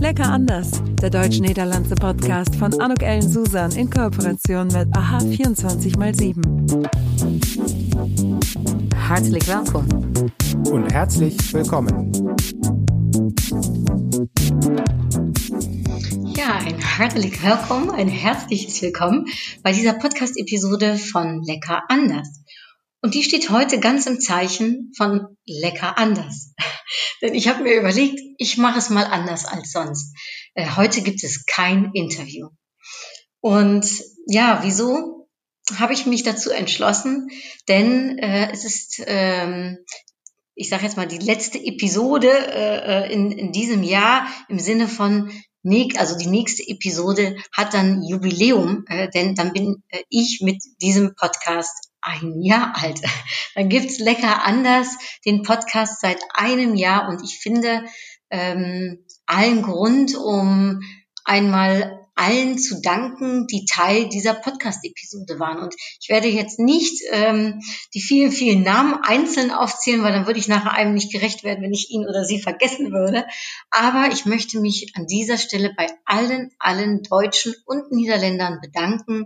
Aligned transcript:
Lecker 0.00 0.30
anders, 0.30 0.70
der 1.02 1.10
deutsch-niederlandse 1.10 1.94
Podcast 1.94 2.56
von 2.56 2.80
Anuk 2.80 3.02
Ellen 3.02 3.30
Susan 3.30 3.70
in 3.72 3.90
Kooperation 3.90 4.68
mit 4.68 4.88
AHA 4.96 5.18
24x7. 5.18 6.88
Hartelijk 8.96 9.46
welkom. 9.46 9.86
Und 10.70 10.90
herzlich 10.90 11.36
willkommen. 11.52 12.12
Ja, 16.34 16.56
ein 16.64 16.98
hartelijk 16.98 17.42
welkom, 17.44 17.90
ein 17.90 18.08
herzliches 18.08 18.80
Willkommen 18.80 19.26
bei 19.62 19.72
dieser 19.72 19.92
Podcast-Episode 19.92 20.96
von 20.96 21.42
Lecker 21.42 21.82
anders. 21.88 22.39
Und 23.02 23.14
die 23.14 23.22
steht 23.22 23.50
heute 23.50 23.80
ganz 23.80 24.06
im 24.06 24.20
Zeichen 24.20 24.92
von 24.96 25.36
Lecker 25.46 25.96
anders. 25.96 26.52
Denn 27.22 27.34
ich 27.34 27.48
habe 27.48 27.62
mir 27.62 27.78
überlegt, 27.78 28.20
ich 28.38 28.58
mache 28.58 28.78
es 28.78 28.90
mal 28.90 29.04
anders 29.04 29.46
als 29.46 29.72
sonst. 29.72 30.14
Äh, 30.54 30.68
heute 30.76 31.02
gibt 31.02 31.22
es 31.24 31.46
kein 31.46 31.92
Interview. 31.94 32.48
Und 33.40 33.86
ja, 34.26 34.60
wieso 34.62 35.28
habe 35.78 35.92
ich 35.92 36.06
mich 36.06 36.24
dazu 36.24 36.50
entschlossen? 36.50 37.30
Denn 37.68 38.18
äh, 38.18 38.50
es 38.52 38.64
ist, 38.64 39.02
ähm, 39.06 39.78
ich 40.54 40.68
sage 40.68 40.84
jetzt 40.84 40.96
mal, 40.96 41.06
die 41.06 41.18
letzte 41.18 41.58
Episode 41.58 42.28
äh, 42.28 43.04
äh 43.06 43.12
in, 43.12 43.30
in 43.30 43.52
diesem 43.52 43.82
Jahr 43.82 44.26
im 44.48 44.58
Sinne 44.58 44.88
von 44.88 45.30
also 45.96 46.16
die 46.16 46.26
nächste 46.26 46.66
Episode 46.66 47.36
hat 47.52 47.74
dann 47.74 48.02
Jubiläum, 48.02 48.84
äh, 48.88 49.10
denn 49.10 49.34
dann 49.34 49.52
bin 49.52 49.82
äh, 49.88 50.02
ich 50.08 50.40
mit 50.42 50.62
diesem 50.80 51.14
Podcast 51.14 51.89
ein 52.02 52.42
Jahr 52.42 52.74
alt. 52.80 53.00
Dann 53.54 53.68
gibt's 53.68 53.98
lecker 53.98 54.44
anders 54.44 54.96
den 55.24 55.42
Podcast 55.42 56.00
seit 56.00 56.18
einem 56.34 56.74
Jahr 56.74 57.08
und 57.08 57.22
ich 57.24 57.38
finde 57.38 57.84
ähm, 58.30 59.04
allen 59.26 59.62
Grund, 59.62 60.16
um 60.16 60.80
einmal 61.24 62.08
allen 62.20 62.58
zu 62.58 62.82
danken, 62.82 63.46
die 63.46 63.64
Teil 63.64 64.10
dieser 64.10 64.34
Podcast-Episode 64.34 65.38
waren. 65.38 65.58
Und 65.58 65.74
ich 66.00 66.10
werde 66.10 66.28
jetzt 66.28 66.58
nicht 66.58 67.02
ähm, 67.10 67.60
die 67.94 68.02
vielen, 68.02 68.30
vielen 68.30 68.62
Namen 68.62 68.98
einzeln 69.02 69.50
aufzählen, 69.50 70.02
weil 70.02 70.12
dann 70.12 70.26
würde 70.26 70.38
ich 70.38 70.46
nachher 70.46 70.72
einem 70.72 70.92
nicht 70.92 71.10
gerecht 71.10 71.44
werden, 71.44 71.62
wenn 71.62 71.72
ich 71.72 71.90
ihn 71.90 72.06
oder 72.06 72.24
sie 72.24 72.38
vergessen 72.38 72.92
würde. 72.92 73.26
Aber 73.70 74.12
ich 74.12 74.26
möchte 74.26 74.60
mich 74.60 74.92
an 74.96 75.06
dieser 75.06 75.38
Stelle 75.38 75.72
bei 75.74 75.86
allen, 76.04 76.50
allen 76.58 77.02
Deutschen 77.02 77.54
und 77.64 77.90
Niederländern 77.90 78.58
bedanken, 78.60 79.24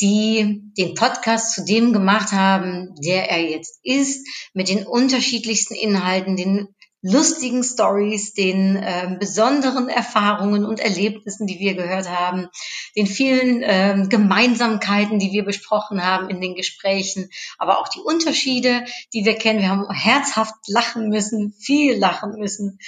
die 0.00 0.62
den 0.78 0.94
Podcast 0.94 1.52
zu 1.52 1.64
dem 1.64 1.92
gemacht 1.92 2.30
haben, 2.30 2.94
der 3.04 3.28
er 3.28 3.42
jetzt 3.42 3.80
ist, 3.82 4.24
mit 4.54 4.68
den 4.68 4.86
unterschiedlichsten 4.86 5.74
Inhalten, 5.74 6.36
den 6.36 6.68
lustigen 7.02 7.62
Stories, 7.62 8.34
den 8.34 8.76
äh, 8.76 9.16
besonderen 9.18 9.88
Erfahrungen 9.88 10.64
und 10.64 10.80
Erlebnissen, 10.80 11.46
die 11.46 11.58
wir 11.58 11.74
gehört 11.74 12.10
haben, 12.10 12.48
den 12.96 13.06
vielen 13.06 13.62
äh, 13.62 14.06
Gemeinsamkeiten, 14.08 15.18
die 15.18 15.32
wir 15.32 15.44
besprochen 15.44 16.04
haben 16.04 16.28
in 16.28 16.40
den 16.40 16.54
Gesprächen, 16.54 17.30
aber 17.58 17.78
auch 17.78 17.88
die 17.88 18.00
Unterschiede, 18.00 18.84
die 19.14 19.24
wir 19.24 19.34
kennen. 19.34 19.60
Wir 19.60 19.70
haben 19.70 19.90
herzhaft 19.90 20.54
lachen 20.66 21.08
müssen, 21.08 21.54
viel 21.58 21.96
lachen 21.96 22.38
müssen. 22.38 22.78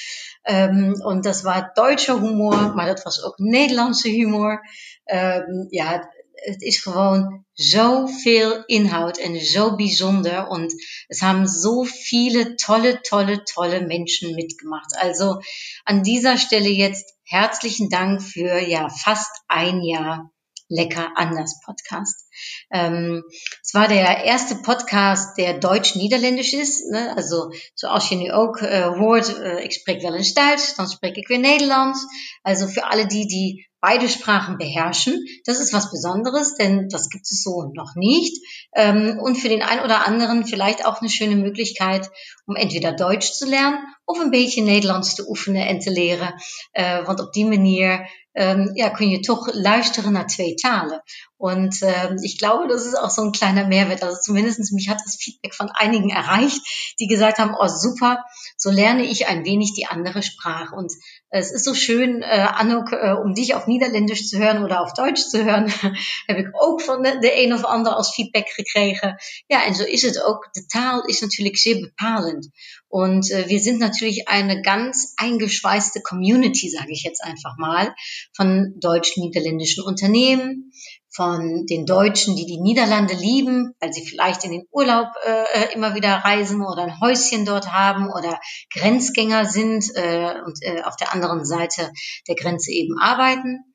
Ähm, 0.45 1.01
und 1.05 1.25
das 1.25 1.45
war 1.45 1.73
deutscher 1.75 2.21
Humor, 2.21 2.73
maar 2.75 2.87
dat 2.87 3.05
was 3.05 3.23
ook 3.23 3.37
humor. 3.39 4.63
Ähm, 5.07 5.69
ja, 5.71 6.03
het 6.45 6.63
is 6.63 6.83
gewoon 6.83 7.45
zoveel 7.53 8.65
inhoud 8.65 9.19
en 9.19 9.41
zo 9.41 9.77
bijzonder 9.77 10.49
und 10.49 10.73
es 11.09 11.21
haben 11.21 11.47
so 11.47 11.85
viele 11.85 12.55
tolle, 12.55 13.01
tolle, 13.01 13.43
tolle 13.43 13.87
Menschen 13.87 14.35
mitgemacht. 14.35 14.97
Also 14.97 15.41
an 15.85 16.03
dieser 16.03 16.39
Stelle 16.39 16.69
jetzt 16.69 17.15
herzlichen 17.25 17.89
Dank 17.89 18.23
für 18.23 18.59
ja 18.59 18.89
fast 18.89 19.31
ein 19.49 19.83
Jahr 19.83 20.33
Lecker 20.69 21.13
anders 21.17 21.61
Podcast. 21.65 22.27
Ähm, 22.71 23.25
es 23.63 23.75
war 23.75 23.89
der 23.89 24.25
erste 24.25 24.57
Podcast, 24.57 25.37
der 25.37 25.59
deutsch-niederländisch 25.59 26.55
ist. 26.55 26.91
Ne? 26.91 27.15
Also 27.17 27.53
zoals 27.75 28.09
je 28.09 28.17
nu 28.17 28.33
ook 28.33 28.61
uh, 28.61 28.99
hoort, 28.99 29.29
uh, 29.39 29.65
ik 29.65 29.73
spreek 29.73 30.01
wel 30.01 30.15
eens 30.15 30.33
Duits, 30.33 30.75
dan 30.75 30.89
spreek 30.89 31.17
ik 31.17 31.29
weer 31.29 31.39
Nederlands. 31.39 32.07
Also 32.43 32.67
für 32.69 32.85
alle 32.85 33.07
die, 33.07 33.27
die 33.27 33.69
beide 33.83 34.09
Sprachen 34.09 34.57
beherrschen. 34.57 35.27
Das 35.45 35.61
ist 35.61 35.75
was 35.75 35.91
Besonderes, 35.91 36.55
denn 36.55 36.89
das 36.89 37.11
gibt 37.11 37.27
es 37.31 37.43
so 37.43 37.71
noch 37.75 37.95
nicht. 37.97 38.43
Ähm, 38.75 39.19
und 39.21 39.37
für 39.37 39.49
den 39.49 39.63
einen 39.63 39.85
oder 39.85 40.07
anderen 40.07 40.47
vielleicht 40.47 40.87
auch 40.87 41.01
eine 41.01 41.11
schöne 41.11 41.37
Möglichkeit, 41.37 42.09
um 42.47 42.57
entweder 42.57 42.93
Deutsch 42.93 43.33
zu 43.33 43.45
lernen 43.45 43.79
of 44.05 44.21
een 44.21 44.31
beetje 44.31 44.63
Nederlands 44.63 45.15
te 45.15 45.29
oefenen 45.29 45.67
en 45.67 45.79
te 45.79 45.91
leren. 45.91 46.35
Uh, 46.73 47.07
want 47.07 47.21
op 47.21 47.33
die 47.33 47.47
manier 47.47 48.09
um, 48.33 48.75
ja, 48.75 48.89
kun 48.89 49.09
je 49.09 49.21
toch 49.21 49.55
luisteren 49.55 50.13
naar 50.13 50.27
twee 50.27 50.55
talen. 50.55 51.03
Und 51.43 51.83
ähm, 51.83 52.19
ich 52.23 52.39
glaube, 52.39 52.69
das 52.69 52.87
ist 52.87 52.95
auch 52.95 53.11
so 53.11 53.23
ein 53.23 53.33
kleiner 53.33 53.67
Mehrwert. 53.67 54.05
Also 54.05 54.21
zumindestens 54.21 54.71
mich 54.71 54.89
hat 54.89 55.01
das 55.05 55.17
Feedback 55.17 55.55
von 55.55 55.71
einigen 55.75 56.11
erreicht, 56.11 56.61
die 57.01 57.09
gesagt 57.09 57.39
haben, 57.39 57.57
oh 57.59 57.67
super, 57.67 58.25
so 58.57 58.71
lerne 58.71 59.03
ich 59.03 59.27
ein 59.27 59.45
wenig 59.45 59.75
die 59.75 59.87
andere 59.87 60.23
Sprache. 60.23 60.75
Und 60.77 60.93
es 61.31 61.51
ist 61.51 61.65
so 61.65 61.75
schön, 61.75 62.23
äh, 62.23 62.47
Anouk, 62.55 62.93
äh, 62.93 63.13
um 63.13 63.35
dich 63.35 63.57
auf 63.57 63.67
Niederländisch 63.67 64.29
zu 64.29 64.39
hören 64.39 64.63
oder 64.63 64.83
auf 64.83 64.93
Deutsch 64.93 65.23
zu 65.23 65.45
hören, 65.45 65.67
heb 66.29 66.39
ik 66.39 66.49
ook 66.53 66.81
van 66.81 67.03
de, 67.03 67.19
de 67.19 67.43
een 67.43 67.53
of 67.53 67.65
ander 67.65 67.93
als 67.93 68.15
Feedback 68.15 68.49
gekregen. 68.49 69.17
Ja, 69.47 69.65
en 69.65 69.75
zo 69.75 69.85
is 69.85 70.03
het 70.03 70.23
ook. 70.23 70.49
De 70.53 70.67
taal 70.67 71.05
is 71.05 71.21
natuurlijk 71.21 71.59
zeer 71.59 71.81
bepalend. 71.81 72.51
Und 72.93 73.31
äh, 73.31 73.49
wir 73.49 73.59
sind 73.59 73.81
natürlich 73.81 74.29
eine 74.29 74.61
ganz 74.61 75.15
eingeschweißte 75.17 76.03
Community, 76.03 76.69
sage 76.69 76.93
ich 76.93 77.05
jetzt 77.05 77.25
einfach 77.25 77.57
mal, 77.57 77.95
von 78.37 78.75
deutsch-niederländischen 78.81 79.83
Unternehmen, 79.83 80.73
von 81.09 81.65
den 81.65 81.87
Deutschen, 81.87 82.37
die 82.37 82.45
die 82.45 82.61
Niederlande 82.61 83.15
lieben, 83.15 83.73
weil 83.81 83.95
sie 83.95 84.07
vielleicht 84.07 84.45
in 84.45 84.51
den 84.51 84.67
Urlaub 84.71 85.09
äh, 85.25 85.73
immer 85.73 85.95
wieder 85.95 86.17
reisen 86.17 86.61
oder 86.61 86.83
ein 86.83 87.01
Häuschen 87.01 87.47
dort 87.47 87.73
haben 87.73 88.11
oder 88.11 88.39
Grenzgänger 88.75 89.47
sind 89.47 89.87
äh, 89.95 90.35
und 90.45 90.59
äh, 90.61 90.83
auf 90.83 90.97
der 90.97 91.15
anderen 91.15 91.47
Seite 91.47 91.91
der 92.29 92.35
Grenze 92.35 92.73
eben 92.73 92.99
arbeiten. 93.01 93.72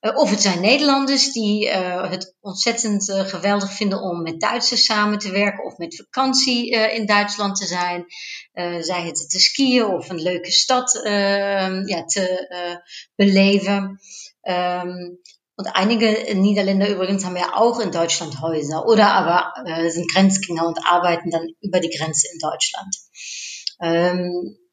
Uh, 0.00 0.16
of 0.16 0.30
het 0.30 0.40
zijn 0.40 0.60
Nederlanders 0.60 1.32
die 1.32 1.66
uh, 1.66 2.10
het 2.10 2.36
ontzettend 2.40 3.08
uh, 3.08 3.20
geweldig 3.20 3.72
vinden 3.72 4.00
om 4.00 4.22
met 4.22 4.40
Duitsers 4.40 4.84
samen 4.84 5.18
te 5.18 5.30
werken 5.30 5.64
of 5.64 5.76
met 5.76 5.96
vakantie 5.96 6.70
in 6.70 7.06
Duitsland 7.06 7.56
te 7.56 7.66
zijn. 7.66 8.04
zij 8.80 9.06
het 9.06 9.30
te 9.30 9.40
skiën 9.40 9.84
of 9.84 10.08
een 10.08 10.22
leuke 10.22 10.50
stad 10.50 10.94
ehm, 10.94 11.86
ja, 11.86 12.04
te 12.04 12.48
beleven. 13.14 13.98
Und 15.60 15.66
einige 15.74 16.34
Niederländer 16.34 16.88
übrigens 16.88 17.22
haben 17.26 17.36
ja 17.36 17.52
auch 17.54 17.80
in 17.80 17.92
Deutschland 17.92 18.40
Häuser 18.40 18.86
oder 18.86 19.12
aber 19.12 19.52
äh, 19.66 19.90
sind 19.90 20.10
Grenzgänger 20.10 20.66
und 20.66 20.78
arbeiten 20.86 21.30
dann 21.30 21.48
über 21.60 21.80
die 21.80 21.90
Grenze 21.90 22.28
in 22.32 22.38
Deutschland. 22.38 22.96
Ähm, 23.82 24.56
äh, 24.56 24.69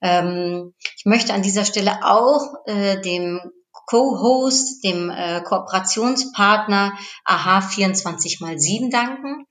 Ähm, 0.00 0.74
ich 0.96 1.04
möchte 1.04 1.32
an 1.32 1.42
dieser 1.42 1.64
Stelle 1.64 2.04
auch 2.04 2.54
äh, 2.66 3.00
dem 3.00 3.40
Co-Host, 3.86 4.82
dem 4.84 5.10
äh, 5.10 5.40
Kooperationspartner 5.42 6.94
AHA 7.24 7.60
24 7.60 8.40
x 8.40 8.62
7 8.62 8.90
danken, 8.90 9.46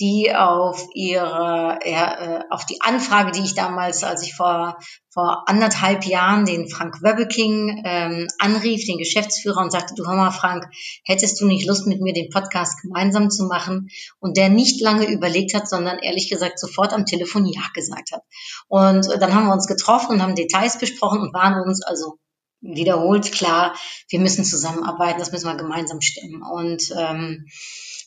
die 0.00 0.34
auf 0.34 0.86
ihre, 0.94 1.78
ja, 1.84 2.38
äh, 2.38 2.44
auf 2.50 2.64
die 2.66 2.80
Anfrage, 2.80 3.32
die 3.32 3.44
ich 3.44 3.54
damals, 3.54 4.04
als 4.04 4.22
ich 4.22 4.34
vor 4.34 4.76
vor 5.14 5.44
anderthalb 5.46 6.04
Jahren 6.04 6.44
den 6.44 6.68
Frank 6.68 7.00
Wöbbeking 7.00 7.82
ähm, 7.84 8.26
anrief, 8.40 8.84
den 8.84 8.98
Geschäftsführer, 8.98 9.60
und 9.60 9.70
sagte, 9.70 9.94
du 9.94 10.04
hör 10.04 10.16
mal, 10.16 10.32
Frank, 10.32 10.64
hättest 11.04 11.40
du 11.40 11.46
nicht 11.46 11.68
Lust, 11.68 11.86
mit 11.86 12.00
mir 12.00 12.12
den 12.12 12.30
Podcast 12.30 12.82
gemeinsam 12.82 13.30
zu 13.30 13.44
machen? 13.44 13.88
Und 14.18 14.36
der 14.36 14.48
nicht 14.48 14.80
lange 14.80 15.06
überlegt 15.06 15.54
hat, 15.54 15.68
sondern 15.68 16.00
ehrlich 16.00 16.28
gesagt 16.28 16.58
sofort 16.58 16.92
am 16.92 17.06
Telefon 17.06 17.46
Ja 17.46 17.62
gesagt 17.72 18.10
hat. 18.12 18.22
Und 18.66 19.08
äh, 19.08 19.18
dann 19.18 19.32
haben 19.32 19.46
wir 19.46 19.52
uns 19.52 19.68
getroffen 19.68 20.16
und 20.16 20.22
haben 20.22 20.34
Details 20.34 20.80
besprochen 20.80 21.20
und 21.20 21.32
waren 21.32 21.62
uns 21.62 21.80
also 21.84 22.18
wiederholt 22.64 23.32
klar, 23.32 23.76
wir 24.08 24.20
müssen 24.20 24.44
zusammenarbeiten, 24.44 25.18
das 25.18 25.32
müssen 25.32 25.46
wir 25.46 25.56
gemeinsam 25.56 26.00
stemmen. 26.00 26.42
Und 26.42 26.92
ähm, 26.96 27.46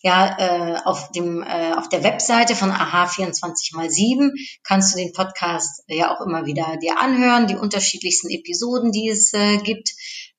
ja, 0.02 0.38
äh, 0.40 0.80
auf, 0.86 1.12
dem, 1.12 1.42
äh, 1.44 1.74
auf 1.74 1.90
der 1.90 2.04
Webseite 2.04 2.56
von 2.56 2.72
AHA 2.72 3.08
24 3.08 3.74
x 3.74 3.96
7 3.96 4.32
kannst 4.64 4.94
du 4.94 4.98
den 4.98 5.14
Podcast 5.14 5.84
ja 5.88 6.16
auch 6.16 6.26
immer 6.26 6.46
wieder 6.46 6.78
dir 6.78 7.00
anhören, 7.00 7.48
die 7.48 7.56
unterschiedlichsten 7.56 8.30
Episoden, 8.30 8.92
die 8.92 9.10
es 9.10 9.34
äh, 9.34 9.58
gibt, 9.58 9.90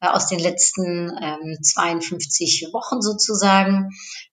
äh, 0.00 0.09
aus 0.09 0.29
den 0.29 0.38
letzten 0.38 1.11
ähm, 1.20 1.59
52 1.61 2.69
Wochen 2.73 3.03
sozusagen. 3.03 3.91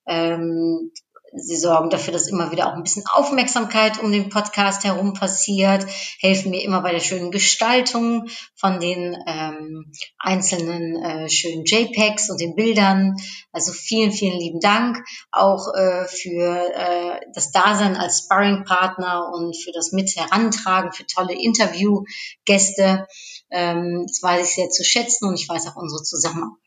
Ähm, 0.07 0.91
Sie 1.37 1.57
sorgen 1.57 1.89
dafür, 1.89 2.13
dass 2.13 2.27
immer 2.27 2.51
wieder 2.51 2.67
auch 2.67 2.75
ein 2.75 2.83
bisschen 2.83 3.03
Aufmerksamkeit 3.13 4.01
um 4.01 4.11
den 4.11 4.29
Podcast 4.29 4.83
herum 4.83 5.13
passiert, 5.13 5.85
helfen 6.19 6.51
mir 6.51 6.63
immer 6.63 6.81
bei 6.81 6.91
der 6.91 6.99
schönen 6.99 7.31
Gestaltung 7.31 8.27
von 8.55 8.79
den 8.79 9.17
ähm, 9.27 9.91
einzelnen 10.17 10.95
äh, 11.03 11.29
schönen 11.29 11.65
JPEGs 11.65 12.29
und 12.29 12.39
den 12.39 12.55
Bildern. 12.55 13.15
Also 13.51 13.73
vielen, 13.73 14.11
vielen 14.11 14.39
lieben 14.39 14.59
Dank 14.59 15.03
auch 15.31 15.73
äh, 15.73 16.05
für 16.05 16.73
äh, 16.73 17.19
das 17.33 17.51
Dasein 17.51 17.97
als 17.97 18.19
Sparringpartner 18.19 19.29
und 19.33 19.55
für 19.57 19.71
das 19.73 19.91
Mit 19.91 20.15
herantragen, 20.15 20.93
für 20.93 21.05
tolle 21.05 21.33
Interviewgäste. 21.33 23.07
Ähm, 23.51 24.05
das 24.07 24.23
weiß 24.23 24.47
ich 24.47 24.55
sehr 24.55 24.69
zu 24.69 24.83
schätzen 24.83 25.27
und 25.27 25.39
ich 25.39 25.49
weiß 25.49 25.67
auch 25.67 25.75
unsere 25.75 26.03
Zusammenarbeit 26.03 26.59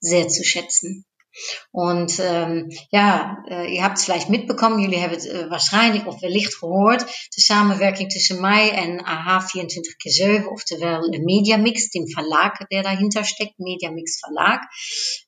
sehr 0.00 0.28
zu 0.28 0.44
schätzen. 0.44 1.04
Und 1.70 2.18
ähm, 2.18 2.66
ja, 2.88 3.42
uh, 3.46 3.68
je 3.72 3.80
habt 3.80 3.96
het 3.96 4.04
vielleicht 4.04 4.28
mitbekommen, 4.28 4.80
jullie 4.80 4.98
hebben 4.98 5.18
het 5.18 5.26
uh, 5.26 5.48
waarschijnlijk 5.48 6.06
of 6.06 6.20
wellicht 6.20 6.56
gehoord, 6.56 7.00
de 7.28 7.40
samenwerking 7.40 8.10
tussen 8.10 8.40
mij 8.40 8.72
en 8.72 9.04
AH24x7, 9.04 10.44
oftewel 10.44 11.08
Mediamix, 11.08 11.90
dem 11.90 12.08
Verlag, 12.08 12.56
der 12.56 12.82
dahinter 12.82 13.24
steckt, 13.24 13.58
Mediamix 13.58 14.18
Verlag. 14.18 14.58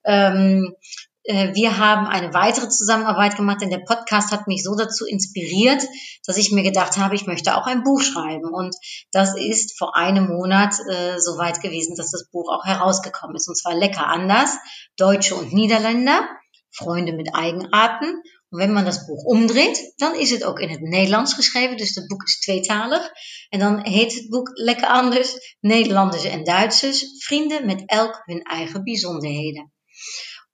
Ähm, 0.03 0.63
äh, 0.63 1.12
wir 1.25 1.79
haben 1.79 2.07
eine 2.07 2.35
weitere 2.35 2.69
Zusammenarbeit 2.69 3.37
gemacht, 3.37 3.61
denn 3.61 3.71
der 3.71 3.85
Podcast 3.87 4.33
hat 4.33 4.49
mich 4.49 4.65
so 4.65 4.75
dazu 4.75 5.07
inspiriert, 5.07 5.83
dass 6.27 6.37
ich 6.37 6.51
mir 6.51 6.63
gedacht 6.63 6.97
habe, 6.97 7.15
ich 7.15 7.27
möchte 7.27 7.57
auch 7.57 7.67
ein 7.67 7.85
Buch 7.85 8.01
schreiben. 8.01 8.53
Und 8.53 8.75
das 9.13 9.37
ist 9.37 9.79
vor 9.79 9.97
einem 9.97 10.27
Monat 10.27 10.75
äh, 10.89 11.19
so 11.21 11.39
weit 11.39 11.61
gewesen, 11.61 11.95
dass 11.97 12.11
das 12.11 12.29
Buch 12.31 12.49
auch 12.53 12.65
herausgekommen 12.65 13.37
ist. 13.37 13.49
Und 13.49 13.57
zwar 13.57 13.75
lecker 13.75 14.07
anders, 14.07 14.57
Deutsche 14.97 15.37
und 15.37 15.53
Niederländer, 15.53 16.29
Freunde 16.71 17.13
mit 17.13 17.35
Eigenarten. 17.35 18.23
Und 18.51 18.59
wenn 18.59 18.73
man 18.73 18.85
das 18.85 19.07
Buch 19.07 19.25
umdreht, 19.25 19.79
dan 19.99 20.15
is 20.15 20.31
het 20.31 20.45
ook 20.45 20.59
in 20.59 20.71
het 20.71 20.81
Nederlands 20.81 21.35
geschreven. 21.35 21.77
Dus 21.77 21.95
het 21.95 22.09
boek 22.09 22.23
is 22.23 22.41
tweetalig. 22.41 23.11
En 23.49 23.59
dan 23.59 23.87
heet 23.87 24.15
het 24.15 24.29
boek 24.29 24.51
lekker 24.55 24.89
anders, 24.89 25.57
Nederlanders 25.61 26.25
en 26.25 26.45
Duitsers, 26.45 27.05
vrienden 27.19 27.67
met 27.67 27.83
elk 27.87 28.23
hun 28.25 28.43
eigen 28.43 28.85
bijzonderheden. 28.85 29.73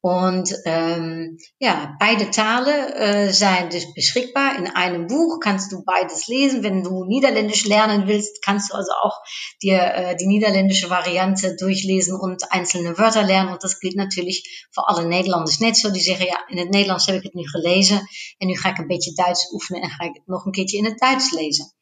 Und 0.01 0.55
ähm, 0.65 1.39
ja, 1.59 1.97
beide 1.99 2.31
Tale 2.31 2.95
äh, 2.95 3.33
sind 3.33 3.73
dus 3.73 3.93
beschikbaar. 3.95 4.57
In 4.57 4.69
einem 4.69 5.09
Buch 5.09 5.41
kannst 5.41 5.73
du 5.73 5.83
beides 5.85 6.29
lesen. 6.29 6.63
Wenn 6.63 6.85
du 6.85 7.05
Niederländisch 7.05 7.67
lernen 7.67 8.07
willst, 8.07 8.41
kannst 8.45 8.71
du 8.71 8.77
also 8.77 8.93
auch 8.93 9.19
dir 9.61 9.81
äh, 9.81 10.17
die 10.17 10.29
niederländische 10.29 10.89
Variante 10.89 11.57
durchlesen 11.57 12.15
und 12.15 12.53
einzelne 12.53 12.97
Wörter 12.97 13.25
lernen. 13.25 13.53
Und 13.53 13.65
das 13.65 13.81
gilt 13.81 13.97
natürlich 13.97 14.69
voor 14.71 14.89
alle 14.89 15.05
Nederlanders 15.05 15.59
net 15.59 15.77
zo. 15.77 15.91
Die 15.91 16.01
zeggen, 16.01 16.27
ja, 16.27 16.39
in 16.49 16.59
het 16.59 16.71
Nederlands 16.71 17.07
heb 17.07 17.17
ik 17.17 17.23
het 17.25 17.35
nu 17.35 17.49
gelezen. 17.49 18.01
En 18.39 18.47
nu 18.47 18.57
ga 18.57 18.71
ik 18.71 18.79
een 18.79 18.87
beetje 18.87 19.15
Duits 19.15 19.53
oefenen 19.53 19.83
en 19.83 19.91
ga 19.91 20.05
ik 20.05 20.15
het 20.15 20.27
nog 20.27 20.45
een 20.45 20.53
keertje 20.53 20.79
in 20.79 20.85
het 20.85 20.99
Duits 20.99 21.33
lezen. 21.33 21.73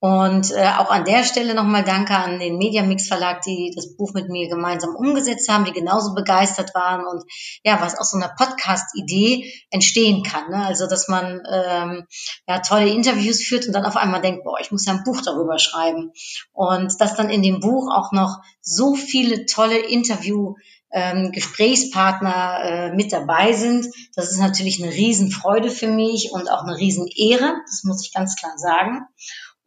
Und 0.00 0.52
äh, 0.52 0.70
auch 0.78 0.90
an 0.90 1.04
der 1.04 1.24
Stelle 1.24 1.54
nochmal 1.54 1.82
Danke 1.82 2.14
an 2.14 2.38
den 2.38 2.56
Mediamix 2.56 3.08
Verlag, 3.08 3.42
die 3.42 3.72
das 3.74 3.96
Buch 3.96 4.14
mit 4.14 4.28
mir 4.28 4.48
gemeinsam 4.48 4.94
umgesetzt 4.94 5.48
haben, 5.48 5.64
die 5.64 5.72
genauso 5.72 6.14
begeistert 6.14 6.72
waren 6.74 7.04
und 7.04 7.24
ja, 7.64 7.80
was 7.80 7.98
aus 7.98 8.12
so 8.12 8.16
einer 8.16 8.32
Podcast-Idee 8.36 9.52
entstehen 9.70 10.22
kann. 10.22 10.50
Ne? 10.50 10.64
Also, 10.64 10.86
dass 10.86 11.08
man 11.08 11.42
ähm, 11.50 12.06
ja, 12.46 12.60
tolle 12.60 12.88
Interviews 12.88 13.42
führt 13.42 13.66
und 13.66 13.72
dann 13.72 13.86
auf 13.86 13.96
einmal 13.96 14.20
denkt, 14.20 14.44
boah, 14.44 14.60
ich 14.60 14.70
muss 14.70 14.86
ja 14.86 14.92
ein 14.92 15.02
Buch 15.02 15.20
darüber 15.20 15.58
schreiben. 15.58 16.12
Und 16.52 17.00
dass 17.00 17.16
dann 17.16 17.28
in 17.28 17.42
dem 17.42 17.58
Buch 17.58 17.90
auch 17.92 18.12
noch 18.12 18.38
so 18.60 18.94
viele 18.94 19.46
tolle 19.46 19.78
Interview 19.78 20.54
ähm, 20.90 21.32
Gesprächspartner 21.32 22.60
äh, 22.62 22.94
mit 22.94 23.12
dabei 23.12 23.52
sind. 23.52 23.86
Das 24.14 24.30
ist 24.30 24.38
natürlich 24.38 24.82
eine 24.82 24.92
Riesenfreude 24.92 25.70
für 25.70 25.88
mich 25.88 26.32
und 26.32 26.48
auch 26.48 26.62
eine 26.62 26.76
Riesenehre. 26.76 27.56
Das 27.66 27.82
muss 27.84 28.04
ich 28.04 28.12
ganz 28.12 28.36
klar 28.36 28.56
sagen. 28.56 29.06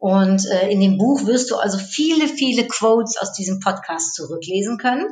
Und 0.02 0.44
äh, 0.46 0.68
in 0.68 0.80
dem 0.80 0.98
Buch 0.98 1.26
wirst 1.26 1.52
du 1.52 1.56
also 1.58 1.78
viele, 1.78 2.26
viele 2.26 2.66
Quotes 2.66 3.16
aus 3.18 3.34
diesem 3.34 3.60
Podcast 3.60 4.16
zurücklesen 4.16 4.76
können. 4.76 5.06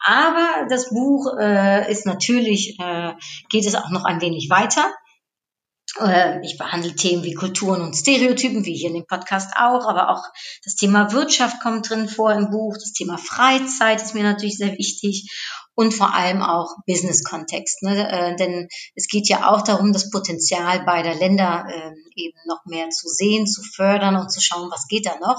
Aber 0.00 0.66
das 0.68 0.90
Buch 0.90 1.38
äh, 1.38 1.88
ist 1.88 2.06
natürlich, 2.06 2.76
äh, 2.80 3.12
geht 3.50 3.66
es 3.66 3.76
auch 3.76 3.90
noch 3.90 4.04
ein 4.04 4.20
wenig 4.20 4.50
weiter. 4.50 4.92
Äh, 6.00 6.44
ich 6.44 6.58
behandle 6.58 6.96
Themen 6.96 7.22
wie 7.22 7.34
Kulturen 7.34 7.82
und 7.82 7.94
Stereotypen, 7.94 8.64
wie 8.64 8.74
hier 8.74 8.88
in 8.88 8.96
dem 8.96 9.06
Podcast 9.06 9.52
auch, 9.56 9.86
aber 9.86 10.10
auch 10.10 10.24
das 10.64 10.74
Thema 10.74 11.12
Wirtschaft 11.12 11.60
kommt 11.62 11.88
drin 11.88 12.08
vor 12.08 12.32
im 12.32 12.50
Buch, 12.50 12.74
das 12.74 12.94
Thema 12.94 13.18
Freizeit 13.18 14.02
ist 14.02 14.16
mir 14.16 14.24
natürlich 14.24 14.58
sehr 14.58 14.76
wichtig 14.76 15.30
und 15.76 15.94
vor 15.94 16.16
allem 16.16 16.42
auch 16.42 16.74
Business-Kontext. 16.88 17.84
Ne? 17.84 18.10
Äh, 18.10 18.34
denn 18.34 18.66
es 18.96 19.06
geht 19.06 19.28
ja 19.28 19.52
auch 19.52 19.62
darum, 19.62 19.92
das 19.92 20.10
Potenzial 20.10 20.84
beider 20.84 21.14
Länder 21.14 21.66
äh, 21.68 21.92
eben 22.16 22.38
noch 22.46 22.64
mehr 22.64 22.88
zu 22.90 23.08
sehen, 23.08 23.46
zu 23.46 23.62
fördern 23.62 24.16
und 24.16 24.32
zu 24.32 24.40
schauen, 24.40 24.70
was 24.70 24.88
geht 24.88 25.06
da 25.06 25.18
noch. 25.18 25.38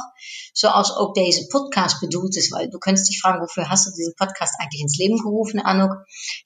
Zoals 0.53 0.95
ook 0.95 1.15
deze 1.15 1.47
podcast 1.47 1.99
bedoeld 1.99 2.35
is, 2.37 2.51
weil 2.51 2.69
du 2.69 2.79
könntest 2.79 3.09
dich 3.09 3.19
fragen, 3.19 3.41
wofür 3.41 3.69
hast 3.69 3.87
du 3.87 3.91
diesen 3.91 4.15
Podcast 4.15 4.55
eigentlich 4.59 4.81
ins 4.81 4.97
Leben 4.97 5.17
gerufen, 5.17 5.59
Anuk? 5.59 5.91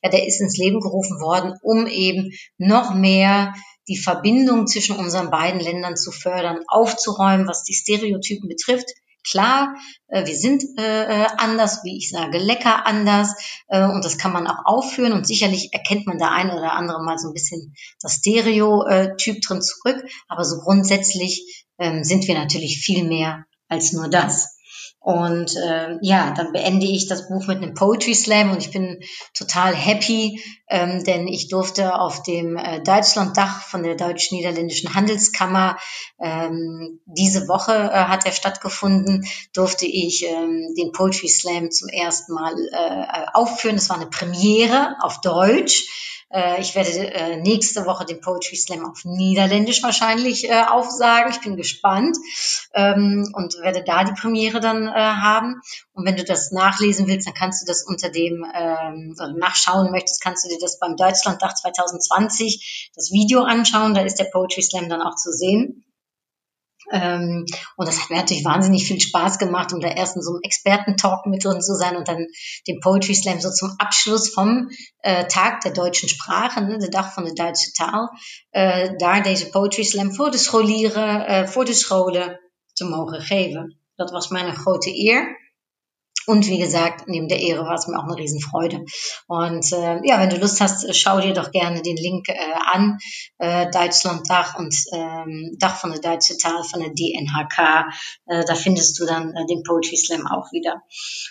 Ja, 0.02 0.10
der 0.10 0.26
ist 0.26 0.42
ins 0.42 0.58
Leben 0.58 0.80
gerufen 0.80 1.20
worden, 1.20 1.54
um 1.62 1.88
eben 1.88 2.32
noch 2.58 2.94
mehr 2.94 3.54
die 3.88 3.98
Verbindung 3.98 4.68
zwischen 4.68 4.96
unseren 4.96 5.32
beiden 5.32 5.60
Ländern 5.60 5.98
zu 5.98 6.12
fördern, 6.12 6.60
aufzuräumen, 6.68 7.48
was 7.48 7.64
die 7.64 7.74
Stereotypen 7.74 8.48
betrifft, 8.48 8.90
Klar, 9.30 9.76
äh, 10.08 10.26
wir 10.26 10.36
sind 10.36 10.64
äh, 10.80 11.24
äh, 11.24 11.28
anders, 11.38 11.82
wie 11.84 11.98
ich 11.98 12.10
sage, 12.10 12.40
lecker 12.40 12.88
anders 12.88 13.36
und 13.68 14.04
das 14.04 14.18
kann 14.18 14.34
man 14.34 14.48
auch 14.48 14.66
aufführen 14.66 15.14
und 15.14 15.26
sicherlich 15.26 15.74
erkennt 15.74 16.06
man 16.08 16.18
da 16.18 16.30
ein 16.30 16.52
oder 16.52 16.74
andere 16.74 17.04
mal 17.04 17.18
so 17.18 17.30
ein 17.30 17.34
bisschen 17.34 17.74
das 18.02 18.16
Stereotyp 18.16 19.42
drin 19.42 19.62
zurück, 19.62 20.04
aber 20.28 20.44
so 20.44 20.60
grundsätzlich 20.60 21.66
ähm, 21.78 22.04
sind 22.04 22.28
wir 22.28 22.36
natürlich 22.36 22.80
viel 22.80 23.08
mehr 23.08 23.46
als 23.70 23.94
nur 23.94 24.10
das. 24.10 24.58
Und 25.04 25.56
äh, 25.56 25.98
ja, 26.02 26.32
dann 26.38 26.52
beende 26.54 26.86
ich 26.86 27.08
das 27.08 27.28
Buch 27.28 27.48
mit 27.48 27.58
einem 27.58 27.74
Poetry 27.74 28.14
Slam 28.14 28.52
und 28.52 28.60
ich 28.60 28.70
bin 28.70 29.00
total 29.34 29.74
happy, 29.74 30.40
ähm, 30.70 31.04
denn 31.04 31.28
ich 31.28 31.48
durfte 31.48 32.00
auf 32.00 32.22
dem 32.22 32.56
äh, 32.56 32.84
Deutschlanddach 32.84 33.64
von 33.64 33.82
der 33.82 33.96
deutsch-niederländischen 33.96 34.94
Handelskammer, 34.94 35.78
ähm, 36.20 37.00
diese 37.06 37.48
Woche 37.48 37.74
äh, 37.74 38.06
hat 38.06 38.28
er 38.28 38.32
stattgefunden, 38.32 39.26
durfte 39.54 39.88
ich 39.88 40.24
ähm, 40.24 40.76
den 40.78 40.92
Poetry 40.92 41.30
Slam 41.30 41.72
zum 41.72 41.90
ersten 41.90 42.34
Mal 42.34 42.54
äh, 42.72 43.26
aufführen. 43.34 43.78
Es 43.78 43.90
war 43.90 43.98
eine 43.98 44.06
Premiere 44.06 44.98
auf 45.02 45.20
Deutsch. 45.22 46.21
Äh, 46.32 46.62
ich 46.62 46.76
werde 46.76 46.90
äh, 47.14 47.38
nächste 47.38 47.86
Woche 47.86 48.06
den 48.06 48.22
Poetry 48.22 48.56
Slam 48.56 48.86
auf 48.86 49.04
Niederländisch 49.04 49.84
wahrscheinlich 49.84 50.50
äh, 50.50 50.64
aufsagen. 50.64 51.32
Ich 51.32 51.42
bin 51.42 51.58
gespannt 51.58 52.18
ähm, 52.74 53.30
und 53.34 53.60
werde 53.62 53.84
da 53.84 54.04
die 54.04 54.14
Premiere 54.14 54.60
dann 54.60 54.90
haben. 54.92 55.62
Und 55.94 56.06
wenn 56.06 56.16
du 56.16 56.24
das 56.24 56.52
nachlesen 56.52 57.08
willst, 57.08 57.28
dann 57.28 57.34
kannst 57.34 57.62
du 57.62 57.66
das 57.66 57.84
unter 57.84 58.10
dem, 58.10 58.46
ähm, 58.54 59.16
oder 59.18 59.34
nachschauen 59.34 59.92
möchtest, 59.92 60.22
kannst 60.22 60.46
du 60.46 60.50
dir 60.50 60.60
das 60.60 60.80
beim 60.80 60.96
Deutschlanddach 60.96 61.54
2020 61.54 62.92
das 62.96 63.12
Video 63.12 63.42
anschauen. 63.42 63.94
Da 63.94 64.02
ist 64.02 64.20
der 64.20 64.26
Poetry 64.26 64.62
Slam 64.62 64.90
dann 64.90 65.02
auch 65.02 65.16
zu 65.16 65.32
sehen. 65.32 65.84
Ähm, 66.92 67.46
und 67.76 67.88
das 67.88 68.02
hat 68.02 68.10
mir 68.10 68.18
natürlich 68.18 68.46
wahnsinnig 68.46 68.86
viel 68.86 69.00
Spaß 69.00 69.38
gemacht, 69.38 69.74
um 69.74 69.80
da 69.80 69.90
erst 69.90 70.16
in 70.16 70.22
so 70.22 70.32
einem 70.32 70.42
Expertentalk 70.44 71.26
mit 71.26 71.44
drin 71.44 71.62
zu 71.62 71.76
sein 71.76 71.96
und 71.96 72.08
dann 72.08 72.28
den 72.68 72.80
Poetry 72.80 73.16
Slam 73.16 73.40
so 73.40 73.52
zum 73.52 73.76
Abschluss 73.78 74.34
vom 74.34 74.70
äh, 75.00 75.26
Tag 75.28 75.62
der 75.62 75.74
deutschen 75.74 76.10
Sprache, 76.10 76.62
ne, 76.62 76.78
der 76.80 76.90
Dag 76.90 77.16
van 77.16 77.26
de 77.26 77.34
Duitse 77.34 77.74
Taal, 77.74 78.10
äh, 78.52 78.98
daar 78.98 79.24
deze 79.24 79.50
Poetry 79.50 79.84
Slam 79.84 80.14
voor 80.14 80.32
de 80.32 80.38
scholieren, 80.38 81.26
äh, 81.28 81.48
voor 81.48 81.66
de 81.66 81.74
scholen 81.74 82.40
te 82.74 82.86
mogen 82.86 83.22
geven. 83.22 83.78
Dat 83.96 84.12
was 84.12 84.30
mijn 84.30 84.56
grote 84.56 84.90
eer. 84.90 85.41
Und 86.32 86.48
wie 86.48 86.60
gesagt, 86.60 87.10
neben 87.10 87.28
der 87.28 87.42
Ehre 87.42 87.66
war 87.66 87.74
es 87.74 87.88
mir 87.88 88.00
auch 88.00 88.06
eine 88.06 88.16
Riesenfreude. 88.16 88.86
Und 89.28 89.70
äh, 89.74 90.00
ja, 90.06 90.18
wenn 90.18 90.30
du 90.30 90.38
Lust 90.38 90.62
hast, 90.62 90.96
schau 90.96 91.20
dir 91.20 91.34
doch 91.34 91.52
gerne 91.52 91.82
den 91.82 91.98
Link 91.98 92.30
äh, 92.30 92.38
an. 92.72 93.00
Äh, 93.38 93.70
Deutschland 93.70 94.30
Dach 94.30 94.58
und 94.58 94.74
ähm, 94.94 95.58
Dach 95.60 95.76
von 95.76 95.92
der 95.92 96.00
Deutsche 96.00 96.38
Tal 96.38 96.64
von 96.64 96.80
der 96.80 96.92
DNHK. 96.92 97.86
Äh, 98.28 98.46
da 98.46 98.56
findest 98.56 98.98
du 98.98 99.06
dann 99.06 99.36
äh, 99.36 99.46
den 99.46 99.64
Poetry 99.64 99.98
Slam 99.98 100.26
auch 100.26 100.54
wieder. 100.54 100.82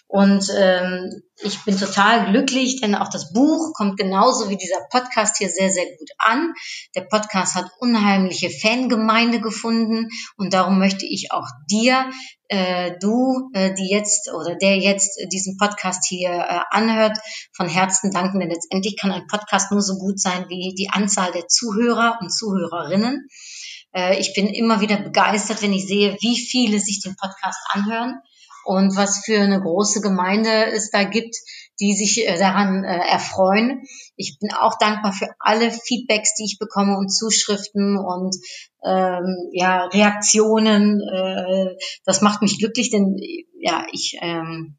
Und 0.06 0.52
ähm, 0.54 1.22
ich 1.42 1.64
bin 1.64 1.78
total 1.78 2.30
glücklich, 2.30 2.80
denn 2.80 2.94
auch 2.94 3.08
das 3.08 3.32
Buch 3.32 3.72
kommt 3.74 3.96
genauso 3.96 4.50
wie 4.50 4.56
dieser 4.56 4.80
Podcast 4.90 5.38
hier 5.38 5.48
sehr, 5.48 5.70
sehr 5.70 5.86
gut 5.86 6.10
an. 6.18 6.52
Der 6.94 7.02
Podcast 7.02 7.54
hat 7.54 7.70
unheimliche 7.78 8.50
Fangemeinde 8.50 9.40
gefunden 9.40 10.08
und 10.36 10.52
darum 10.52 10.78
möchte 10.78 11.06
ich 11.06 11.32
auch 11.32 11.46
dir, 11.70 12.10
äh, 12.48 12.92
du, 13.00 13.50
äh, 13.54 13.72
die 13.74 13.88
jetzt 13.88 14.30
oder 14.32 14.56
der 14.56 14.78
jetzt 14.78 15.18
diesen 15.32 15.56
Podcast 15.56 16.06
hier 16.08 16.30
äh, 16.30 16.60
anhört, 16.70 17.18
von 17.52 17.68
Herzen 17.68 18.10
danken, 18.10 18.40
denn 18.40 18.50
letztendlich 18.50 18.96
kann 18.98 19.12
ein 19.12 19.26
Podcast 19.26 19.70
nur 19.70 19.82
so 19.82 19.98
gut 19.98 20.20
sein 20.20 20.46
wie 20.48 20.74
die 20.76 20.90
Anzahl 20.90 21.32
der 21.32 21.48
Zuhörer 21.48 22.18
und 22.20 22.32
Zuhörerinnen. 22.32 23.28
Äh, 23.92 24.18
ich 24.18 24.34
bin 24.34 24.48
immer 24.48 24.80
wieder 24.80 24.98
begeistert, 24.98 25.62
wenn 25.62 25.72
ich 25.72 25.86
sehe, 25.86 26.16
wie 26.20 26.38
viele 26.38 26.80
sich 26.80 27.00
den 27.02 27.16
Podcast 27.16 27.60
anhören 27.68 28.20
und 28.64 28.96
was 28.96 29.22
für 29.24 29.40
eine 29.40 29.60
große 29.60 30.00
Gemeinde 30.00 30.66
es 30.66 30.90
da 30.90 31.04
gibt, 31.04 31.36
die 31.80 31.94
sich 31.94 32.26
äh, 32.26 32.38
daran 32.38 32.84
äh, 32.84 33.08
erfreuen. 33.08 33.82
Ich 34.16 34.38
bin 34.38 34.52
auch 34.52 34.76
dankbar 34.78 35.12
für 35.12 35.28
alle 35.38 35.70
Feedbacks, 35.70 36.34
die 36.34 36.44
ich 36.44 36.58
bekomme 36.58 36.96
und 36.96 37.08
Zuschriften 37.08 37.98
und 37.98 38.36
ähm, 38.84 39.48
ja 39.52 39.86
Reaktionen. 39.86 41.00
Äh, 41.00 41.76
das 42.04 42.20
macht 42.20 42.42
mich 42.42 42.58
glücklich, 42.58 42.90
denn 42.90 43.16
ja 43.58 43.86
ich 43.92 44.18
ähm, 44.20 44.78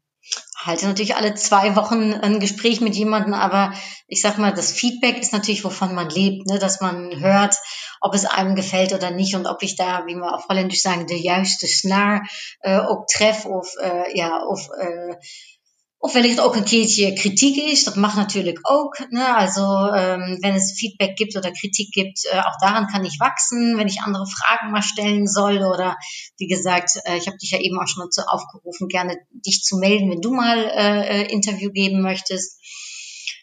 halte 0.64 0.86
natürlich 0.86 1.16
alle 1.16 1.34
zwei 1.34 1.74
Wochen 1.76 2.12
ein 2.14 2.38
Gespräch 2.38 2.80
mit 2.80 2.94
jemandem, 2.94 3.34
aber 3.34 3.72
ich 4.06 4.20
sag 4.20 4.38
mal, 4.38 4.52
das 4.52 4.72
Feedback 4.72 5.18
ist 5.18 5.32
natürlich, 5.32 5.64
wovon 5.64 5.94
man 5.94 6.08
lebt, 6.08 6.46
ne? 6.46 6.58
dass 6.58 6.80
man 6.80 7.20
hört, 7.20 7.56
ob 8.02 8.14
es 8.14 8.24
einem 8.24 8.54
gefällt 8.54 8.92
oder 8.92 9.10
nicht 9.10 9.34
und 9.34 9.46
ob 9.46 9.62
ich 9.62 9.76
da, 9.76 10.04
wie 10.06 10.14
wir 10.14 10.34
auf 10.34 10.48
Holländisch 10.48 10.82
sagen, 10.82 11.06
de 11.06 11.16
juiste 11.16 11.66
snaar 11.66 12.22
äh, 12.60 12.78
ook 12.78 13.06
tref 13.06 13.46
of 13.46 13.68
äh, 13.80 14.16
ja, 14.16 14.44
of 14.44 14.68
äh, 14.78 15.14
Of 16.04 16.12
wellicht 16.12 16.40
ook 16.40 16.56
een 16.56 16.64
keertje 16.64 17.12
kritiek 17.12 17.56
is. 17.56 17.84
Dat 17.84 17.96
mag 17.96 18.16
natuurlijk 18.16 18.58
ook. 18.62 18.98
Ne? 19.08 19.36
Also 19.36 19.62
ähm, 19.94 20.38
wenn 20.40 20.54
es 20.54 20.72
Feedback 20.72 21.16
gibt 21.16 21.36
oder 21.36 21.52
Kritik 21.52 21.92
gibt, 21.92 22.18
äh, 22.32 22.40
auch 22.40 22.58
daran 22.60 22.88
kann 22.88 23.04
ich 23.04 23.20
wachsen, 23.20 23.78
wenn 23.78 23.86
ich 23.86 24.00
andere 24.00 24.26
Fragen 24.26 24.72
mal 24.72 24.82
stellen 24.82 25.28
soll. 25.28 25.58
Oder 25.58 25.96
wie 26.38 26.48
gesagt, 26.48 26.90
äh, 27.04 27.18
ich 27.18 27.28
habe 27.28 27.36
dich 27.36 27.52
ja 27.52 27.60
eben 27.60 27.78
auch 27.78 27.86
schon 27.86 28.02
dazu 28.04 28.22
aufgerufen, 28.26 28.88
gerne 28.88 29.16
dich 29.30 29.62
zu 29.62 29.76
melden, 29.76 30.10
wenn 30.10 30.20
du 30.20 30.32
mal 30.32 30.58
äh, 30.58 31.22
äh 31.22 31.32
Interview 31.32 31.70
geben 31.70 32.02
möchtest. 32.02 32.58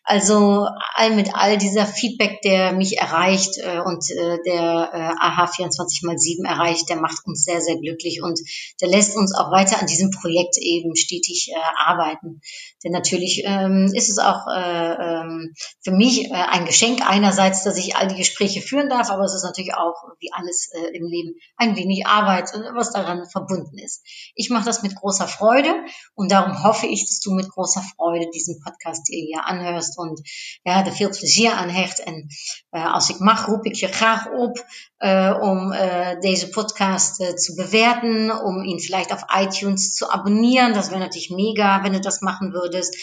Also 0.09 0.67
all 0.95 1.15
mit 1.15 1.35
all 1.35 1.59
dieser 1.59 1.85
Feedback, 1.85 2.41
der 2.41 2.73
mich 2.73 2.97
erreicht 2.97 3.59
äh, 3.59 3.79
und 3.79 4.09
äh, 4.09 4.39
der 4.43 4.89
äh, 4.91 5.13
AH 5.19 5.45
24 5.45 6.01
mal 6.01 6.17
7 6.17 6.45
erreicht, 6.45 6.89
der 6.89 6.95
macht 6.95 7.27
uns 7.27 7.43
sehr, 7.43 7.61
sehr 7.61 7.77
glücklich 7.77 8.23
und 8.23 8.39
der 8.81 8.87
lässt 8.87 9.15
uns 9.15 9.35
auch 9.35 9.51
weiter 9.51 9.79
an 9.79 9.85
diesem 9.85 10.09
Projekt 10.09 10.57
eben 10.57 10.95
stetig 10.95 11.51
äh, 11.53 11.59
arbeiten. 11.77 12.41
Denn 12.83 12.91
natürlich 12.91 13.43
ähm, 13.45 13.91
ist 13.93 14.09
es 14.09 14.17
auch 14.17 14.47
äh, 14.47 14.93
ähm, 14.93 15.53
für 15.83 15.91
mich 15.91 16.25
äh, 16.25 16.33
ein 16.33 16.65
Geschenk 16.65 17.07
einerseits, 17.07 17.63
dass 17.63 17.77
ich 17.77 17.95
all 17.95 18.07
die 18.07 18.17
Gespräche 18.17 18.61
führen 18.61 18.89
darf, 18.89 19.11
aber 19.11 19.25
es 19.25 19.35
ist 19.35 19.43
natürlich 19.43 19.75
auch, 19.75 19.93
wie 20.19 20.33
alles 20.33 20.71
äh, 20.73 20.97
im 20.97 21.05
Leben, 21.05 21.35
ein 21.55 21.75
wenig 21.75 22.07
Arbeit, 22.07 22.51
äh, 22.55 22.73
was 22.73 22.91
daran 22.91 23.29
verbunden 23.29 23.77
ist. 23.77 24.01
Ich 24.33 24.49
mache 24.49 24.65
das 24.65 24.81
mit 24.81 24.95
großer 24.95 25.27
Freude 25.27 25.71
und 26.15 26.31
darum 26.31 26.63
hoffe 26.63 26.87
ich, 26.87 27.05
dass 27.05 27.19
du 27.19 27.35
mit 27.35 27.47
großer 27.47 27.83
Freude 27.95 28.25
diesen 28.33 28.59
Podcast 28.59 29.07
dir 29.07 29.23
hier 29.23 29.45
anhörst 29.45 29.98
und 29.99 30.21
ja, 30.63 30.85
er 30.85 30.91
veel 30.91 31.09
plezier 31.09 31.51
aan 31.51 31.69
hecht. 31.69 32.03
En 32.03 32.27
uh, 32.71 32.93
als 32.93 33.09
ik 33.09 33.19
mag, 33.19 33.45
roep 33.45 33.65
ik 33.65 33.75
je 33.75 33.87
graag 33.87 34.31
op 34.31 34.65
uh, 34.99 35.37
om 35.41 35.71
uh, 35.71 36.19
deze 36.19 36.49
Podcast 36.49 37.15
zu 37.35 37.55
bewerten, 37.55 38.43
um 38.43 38.63
ihn 38.63 38.79
vielleicht 38.79 39.11
auf 39.11 39.25
iTunes 39.35 39.93
zu 39.93 40.09
abonnieren. 40.09 40.73
Das 40.73 40.89
wäre 40.89 40.99
natürlich 40.99 41.29
mega, 41.29 41.83
wenn 41.83 41.93
du 41.93 41.99
das 41.99 42.21
machen 42.21 42.53
würdest. 42.53 42.97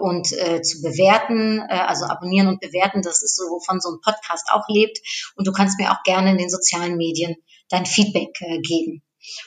und 0.00 0.26
zu 0.62 0.80
bewerten, 0.80 1.60
also 1.68 2.04
abonnieren 2.04 2.48
und 2.48 2.60
bewerten, 2.60 3.02
das 3.02 3.22
ist 3.22 3.36
so, 3.36 3.42
wovon 3.44 3.80
so 3.80 3.90
ein 3.90 4.00
Podcast 4.00 4.48
auch 4.52 4.68
lebt. 4.68 4.98
Und 5.36 5.46
du 5.46 5.52
kannst 5.52 5.78
mir 5.78 5.90
auch 5.90 6.02
gerne 6.04 6.30
in 6.30 6.38
den 6.38 6.50
sozialen 6.50 6.96
Medien 6.96 7.34
dein 7.68 7.84
Feedback 7.84 8.32
geben. 8.62 9.02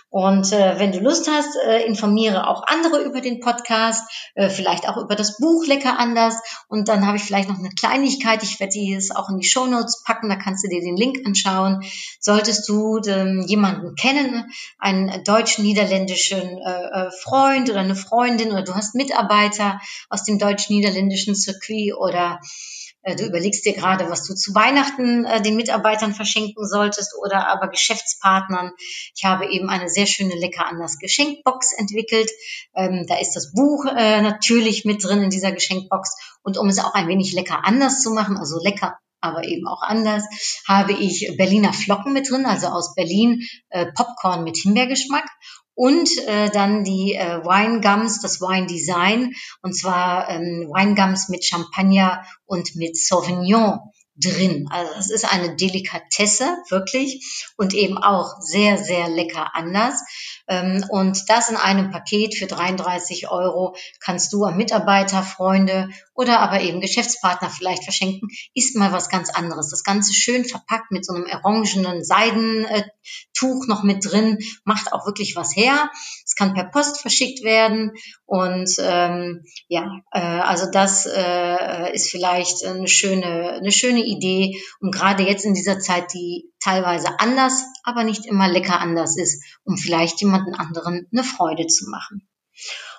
Und 0.09 0.51
äh, 0.51 0.79
wenn 0.79 0.91
du 0.91 0.99
Lust 0.99 1.29
hast, 1.29 1.55
äh, 1.65 1.83
informiere 1.85 2.47
auch 2.47 2.63
andere 2.65 3.01
über 3.03 3.21
den 3.21 3.39
Podcast, 3.39 4.03
äh, 4.35 4.49
vielleicht 4.49 4.89
auch 4.89 4.97
über 4.97 5.15
das 5.15 5.37
Buch 5.37 5.65
Lecker 5.67 5.99
anders. 5.99 6.35
Und 6.67 6.87
dann 6.87 7.05
habe 7.05 7.17
ich 7.17 7.23
vielleicht 7.23 7.49
noch 7.49 7.59
eine 7.59 7.69
Kleinigkeit. 7.69 8.43
Ich 8.43 8.59
werde 8.59 8.73
die 8.73 8.91
jetzt 8.91 9.15
auch 9.15 9.29
in 9.29 9.37
die 9.37 9.47
Show 9.47 9.67
Notes 9.67 10.03
packen, 10.03 10.29
da 10.29 10.35
kannst 10.35 10.63
du 10.63 10.69
dir 10.69 10.81
den 10.81 10.97
Link 10.97 11.25
anschauen. 11.25 11.83
Solltest 12.19 12.67
du 12.67 12.99
ähm, 13.07 13.45
jemanden 13.47 13.95
kennen, 13.95 14.51
einen 14.79 15.23
deutsch-niederländischen 15.23 16.59
äh, 16.59 17.07
äh, 17.07 17.11
Freund 17.23 17.69
oder 17.69 17.81
eine 17.81 17.95
Freundin 17.95 18.51
oder 18.51 18.63
du 18.63 18.75
hast 18.75 18.95
Mitarbeiter 18.95 19.79
aus 20.09 20.23
dem 20.23 20.39
deutsch-niederländischen 20.39 21.35
Circuit 21.35 21.95
oder 21.95 22.39
du 23.15 23.25
überlegst 23.25 23.65
dir 23.65 23.73
gerade, 23.73 24.09
was 24.09 24.25
du 24.25 24.33
zu 24.35 24.53
Weihnachten 24.55 25.25
äh, 25.25 25.41
den 25.41 25.55
Mitarbeitern 25.55 26.13
verschenken 26.13 26.67
solltest 26.67 27.13
oder 27.21 27.47
aber 27.47 27.69
Geschäftspartnern. 27.69 28.71
Ich 29.15 29.25
habe 29.25 29.49
eben 29.49 29.69
eine 29.69 29.89
sehr 29.89 30.05
schöne 30.05 30.35
Lecker 30.35 30.65
anders 30.65 30.97
Geschenkbox 30.99 31.73
entwickelt. 31.73 32.29
Ähm, 32.75 33.05
da 33.07 33.19
ist 33.19 33.33
das 33.33 33.53
Buch 33.53 33.85
äh, 33.85 34.21
natürlich 34.21 34.85
mit 34.85 35.03
drin 35.03 35.23
in 35.23 35.29
dieser 35.29 35.51
Geschenkbox. 35.51 36.15
Und 36.43 36.57
um 36.57 36.67
es 36.67 36.79
auch 36.79 36.93
ein 36.93 37.07
wenig 37.07 37.33
lecker 37.33 37.65
anders 37.65 38.01
zu 38.01 38.11
machen, 38.11 38.37
also 38.37 38.59
lecker 38.61 38.97
aber 39.21 39.43
eben 39.43 39.67
auch 39.67 39.81
anders, 39.81 40.23
habe 40.67 40.93
ich 40.93 41.33
Berliner 41.37 41.73
Flocken 41.73 42.13
mit 42.13 42.29
drin, 42.29 42.45
also 42.45 42.67
aus 42.67 42.95
Berlin 42.95 43.41
äh, 43.69 43.87
Popcorn 43.93 44.43
mit 44.43 44.57
Himbeergeschmack 44.57 45.25
und 45.79 46.09
äh, 46.27 46.49
dann 46.49 46.83
die 46.83 47.13
äh, 47.13 47.41
Wine 47.45 47.79
Gums, 47.79 48.19
das 48.19 48.41
Wine 48.41 48.67
Design, 48.67 49.33
und 49.61 49.71
zwar 49.71 50.29
ähm, 50.29 50.69
Wine 50.69 50.93
Gums 50.93 51.29
mit 51.29 51.45
Champagner 51.45 52.25
und 52.45 52.75
mit 52.75 52.97
Sauvignon 52.97 53.79
drin. 54.17 54.67
Also 54.71 54.91
es 54.99 55.09
ist 55.09 55.33
eine 55.33 55.55
Delikatesse, 55.55 56.57
wirklich, 56.69 57.25
und 57.55 57.73
eben 57.73 57.97
auch 57.97 58.41
sehr, 58.41 58.77
sehr 58.77 59.07
lecker 59.07 59.55
anders. 59.55 60.03
Ähm, 60.49 60.83
und 60.89 61.29
das 61.29 61.49
in 61.49 61.55
einem 61.55 61.91
Paket 61.91 62.35
für 62.35 62.47
33 62.47 63.29
Euro 63.29 63.75
kannst 64.01 64.33
du 64.33 64.43
an 64.43 64.57
Mitarbeiter, 64.57 65.23
Freunde 65.23 65.89
oder 66.13 66.41
aber 66.41 66.59
eben 66.59 66.81
Geschäftspartner 66.81 67.49
vielleicht 67.49 67.83
verschenken. 67.83 68.27
Ist 68.53 68.75
mal 68.75 68.91
was 68.91 69.09
ganz 69.09 69.29
anderes. 69.29 69.69
Das 69.69 69.83
Ganze 69.83 70.13
schön 70.13 70.43
verpackt 70.43 70.91
mit 70.91 71.05
so 71.05 71.13
einem 71.13 71.25
orangenen 71.25 72.03
Seidentuch 73.39 73.67
noch 73.67 73.83
mit 73.83 74.05
drin, 74.05 74.39
macht 74.63 74.93
auch 74.93 75.05
wirklich 75.05 75.35
was 75.35 75.55
her. 75.55 75.89
Es 76.25 76.35
kann 76.35 76.53
per 76.53 76.65
Post 76.65 77.01
verschickt 77.01 77.43
werden 77.43 77.91
und 78.25 78.69
ähm, 78.79 79.43
ja, 79.67 80.01
äh, 80.11 80.19
also 80.19 80.69
das 80.71 81.05
äh, 81.05 81.93
ist 81.93 82.09
vielleicht 82.09 82.65
eine 82.65 82.87
schöne, 82.87 83.53
eine 83.53 83.71
schöne 83.71 84.03
Idee, 84.03 84.61
um 84.79 84.91
gerade 84.91 85.23
jetzt 85.23 85.45
in 85.45 85.53
dieser 85.53 85.79
Zeit, 85.79 86.13
die 86.13 86.51
teilweise 86.59 87.19
anders, 87.19 87.63
aber 87.83 88.03
nicht 88.03 88.25
immer 88.25 88.47
lecker 88.47 88.79
anders 88.79 89.17
ist, 89.17 89.43
um 89.63 89.77
vielleicht 89.77 90.21
jemanden 90.21 90.55
anderen 90.55 91.07
eine 91.11 91.23
Freude 91.23 91.67
zu 91.67 91.89
machen. 91.89 92.27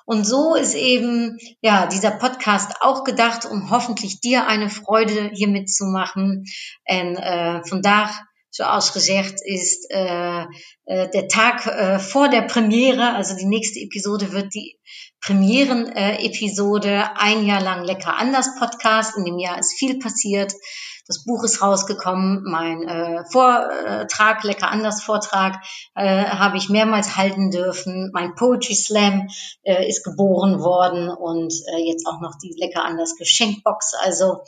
Und 0.06 0.24
so 0.24 0.56
ist 0.56 0.74
eben 0.74 1.38
ja 1.60 1.86
dieser 1.86 2.10
Podcast 2.10 2.72
auch 2.80 3.04
gedacht, 3.04 3.44
um 3.44 3.70
hoffentlich 3.70 4.20
dir 4.20 4.48
eine 4.48 4.68
Freude 4.68 5.30
hiermit 5.32 5.70
zu 5.70 5.84
machen. 5.84 6.46
En 6.84 7.16
äh, 7.16 7.60
vandaag 7.68 8.10
zoals 8.50 8.92
gezegd, 8.92 9.40
ist 9.44 9.86
äh, 9.90 10.42
äh, 10.86 11.08
der 11.10 11.28
Tag 11.28 11.66
äh, 11.66 11.98
vor 11.98 12.28
der 12.28 12.42
Premiere, 12.42 13.14
also 13.14 13.36
die 13.36 13.46
nächste 13.46 13.80
Episode 13.80 14.32
wird 14.32 14.54
die 14.54 14.76
Premieren-Episode 15.20 17.10
ein 17.16 17.44
Jahr 17.44 17.60
lang 17.60 17.84
lecker 17.84 18.16
anders 18.16 18.56
Podcast. 18.58 19.16
In 19.18 19.24
dem 19.24 19.38
Jahr 19.38 19.58
ist 19.58 19.78
viel 19.78 19.98
passiert. 19.98 20.54
Das 21.06 21.24
Buch 21.24 21.44
ist 21.44 21.60
rausgekommen. 21.60 22.44
Mein 22.44 22.88
äh, 22.88 23.24
Vortrag, 23.30 24.44
lecker 24.44 24.70
anders 24.70 25.02
Vortrag, 25.02 25.62
äh, 25.94 26.24
habe 26.24 26.56
ich 26.56 26.68
mehrmals 26.68 27.16
halten 27.16 27.50
dürfen. 27.50 28.10
Mein 28.14 28.34
Poetry 28.34 28.74
Slam 28.74 29.28
äh, 29.62 29.88
ist 29.88 30.04
geboren 30.04 30.60
worden 30.60 31.10
und 31.10 31.52
äh, 31.74 31.82
jetzt 31.86 32.06
auch 32.06 32.20
noch 32.20 32.36
die 32.42 32.54
lecker 32.56 32.84
anders 32.84 33.16
Geschenkbox. 33.16 33.94
Also 34.00 34.42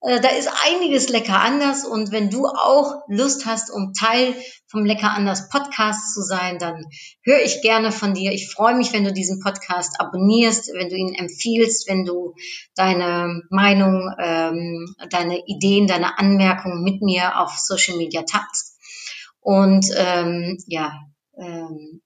da 0.00 0.28
ist 0.28 0.48
einiges 0.64 1.08
lecker 1.08 1.40
anders 1.40 1.84
und 1.84 2.12
wenn 2.12 2.30
du 2.30 2.46
auch 2.46 3.02
Lust 3.08 3.46
hast, 3.46 3.70
um 3.70 3.92
Teil 3.94 4.34
vom 4.68 4.84
Lecker 4.84 5.10
anders 5.10 5.48
Podcast 5.48 6.14
zu 6.14 6.22
sein, 6.22 6.58
dann 6.58 6.84
höre 7.22 7.42
ich 7.42 7.62
gerne 7.62 7.90
von 7.90 8.14
dir. 8.14 8.32
Ich 8.32 8.52
freue 8.52 8.76
mich, 8.76 8.92
wenn 8.92 9.04
du 9.04 9.12
diesen 9.12 9.40
Podcast 9.40 10.00
abonnierst, 10.00 10.70
wenn 10.74 10.88
du 10.88 10.94
ihn 10.94 11.14
empfiehlst, 11.14 11.88
wenn 11.88 12.04
du 12.04 12.34
deine 12.76 13.42
Meinung, 13.50 14.14
ähm, 14.20 14.94
deine 15.10 15.42
Ideen, 15.46 15.88
deine 15.88 16.18
Anmerkungen 16.18 16.84
mit 16.84 17.02
mir 17.02 17.40
auf 17.40 17.56
Social 17.58 17.96
Media 17.96 18.22
teilst. 18.22 18.78
Und 19.40 19.86
ähm, 19.96 20.62
ja, 20.66 20.92
ähm, 21.36 22.02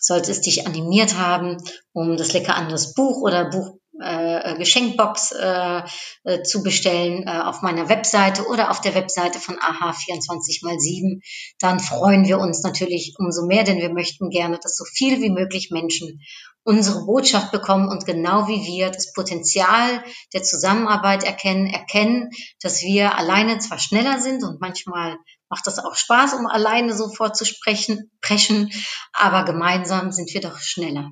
sollte 0.00 0.30
es 0.30 0.40
dich 0.40 0.66
animiert 0.66 1.16
haben, 1.16 1.56
um 1.92 2.16
das 2.16 2.32
lecker 2.32 2.56
anderes 2.56 2.94
Buch 2.94 3.22
oder 3.22 3.48
Buch 3.50 3.79
äh, 4.00 4.56
Geschenkbox 4.56 5.32
äh, 5.32 5.82
äh, 6.24 6.42
zu 6.42 6.62
bestellen 6.62 7.24
äh, 7.26 7.40
auf 7.40 7.62
meiner 7.62 7.88
Webseite 7.88 8.46
oder 8.46 8.70
auf 8.70 8.80
der 8.80 8.94
Webseite 8.94 9.38
von 9.38 9.58
AHA 9.58 9.90
24x7, 9.90 11.20
dann 11.58 11.80
freuen 11.80 12.26
wir 12.26 12.38
uns 12.38 12.62
natürlich 12.62 13.14
umso 13.18 13.46
mehr, 13.46 13.64
denn 13.64 13.78
wir 13.78 13.92
möchten 13.92 14.30
gerne, 14.30 14.58
dass 14.62 14.76
so 14.76 14.84
viel 14.84 15.20
wie 15.20 15.30
möglich 15.30 15.70
Menschen 15.70 16.20
unsere 16.62 17.04
Botschaft 17.06 17.52
bekommen 17.52 17.88
und 17.88 18.04
genau 18.04 18.46
wie 18.46 18.64
wir 18.64 18.90
das 18.90 19.12
Potenzial 19.12 20.04
der 20.34 20.42
Zusammenarbeit 20.42 21.24
erkennen, 21.24 21.66
erkennen, 21.66 22.30
dass 22.60 22.82
wir 22.82 23.16
alleine 23.16 23.58
zwar 23.58 23.78
schneller 23.78 24.20
sind 24.20 24.44
und 24.44 24.60
manchmal 24.60 25.16
macht 25.48 25.66
das 25.66 25.78
auch 25.78 25.96
Spaß, 25.96 26.34
um 26.34 26.46
alleine 26.46 26.96
so 26.96 27.08
vorzusprechen, 27.08 28.10
preschen, 28.20 28.70
aber 29.12 29.44
gemeinsam 29.44 30.12
sind 30.12 30.32
wir 30.32 30.40
doch 30.40 30.58
schneller. 30.58 31.10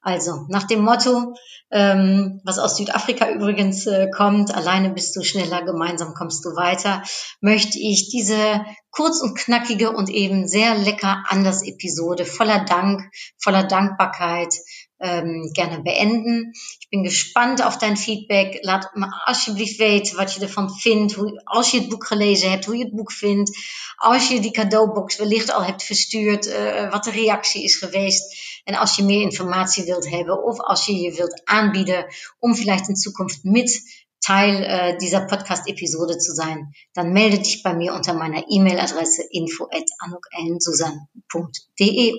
Also 0.00 0.46
nach 0.48 0.64
dem 0.64 0.82
Motto, 0.82 1.34
ähm, 1.70 2.40
was 2.44 2.58
aus 2.58 2.76
Südafrika 2.76 3.30
übrigens 3.30 3.86
äh, 3.86 4.10
kommt, 4.10 4.54
alleine 4.54 4.90
bist 4.90 5.14
du 5.16 5.22
schneller, 5.22 5.62
gemeinsam 5.64 6.14
kommst 6.14 6.44
du 6.44 6.50
weiter, 6.50 7.02
möchte 7.40 7.78
ich 7.78 8.08
diese 8.10 8.64
kurz 8.90 9.20
und 9.20 9.36
knackige 9.36 9.92
und 9.92 10.08
eben 10.08 10.48
sehr 10.48 10.74
lecker 10.74 11.24
anders 11.28 11.62
Episode 11.62 12.24
voller 12.24 12.64
Dank, 12.64 13.02
voller 13.38 13.64
Dankbarkeit 13.64 14.54
ähm, 15.00 15.50
gerne 15.52 15.82
beenden. 15.82 16.52
Ich 16.80 16.88
ben 16.90 17.04
gespannt 17.04 17.64
op 17.64 17.80
dein 17.80 17.96
feedback. 17.96 18.58
Laat 18.62 18.94
me 18.94 19.06
alsjeblieft 19.24 19.78
weten 19.78 20.16
wat 20.16 20.34
je 20.34 20.40
ervan 20.40 20.70
vindt. 20.70 21.12
Hoe, 21.12 21.40
als 21.44 21.70
je 21.70 21.78
het 21.78 21.88
boek 21.88 22.06
gelezen 22.06 22.50
hebt, 22.50 22.64
hoe 22.64 22.76
je 22.76 22.84
het 22.84 22.94
boek 22.94 23.12
vindt. 23.12 23.58
Als 23.96 24.28
je 24.28 24.40
die 24.40 24.50
cadeaubox 24.50 25.16
wellicht 25.16 25.52
al 25.52 25.64
hebt 25.64 25.82
verstuurd, 25.82 26.46
uh, 26.46 26.90
wat 26.90 27.04
de 27.04 27.10
reactie 27.10 27.64
is 27.64 27.76
geweest. 27.76 28.48
En 28.64 28.74
als 28.74 28.96
je 28.96 29.04
meer 29.04 29.22
informatie 29.22 29.84
wilt 29.84 30.10
hebben 30.10 30.44
of 30.44 30.60
als 30.60 30.86
je 30.86 30.96
je 30.96 31.12
wilt 31.12 31.40
aanbieden 31.44 32.06
om 32.38 32.54
vielleicht 32.54 32.88
in 32.88 32.96
Zukunft 32.96 33.44
mit 33.44 33.82
Teil 34.20 34.62
äh, 34.62 34.98
dieser 34.98 35.26
Podcast-Episode 35.26 36.18
zu 36.18 36.34
sein, 36.34 36.74
dann 36.92 37.12
melde 37.12 37.38
dich 37.38 37.62
bei 37.62 37.72
mir 37.72 37.94
unter 37.94 38.12
meiner 38.12 38.44
E-Mail-Adresse 38.50 39.22
info 39.30 39.64
at 39.72 39.88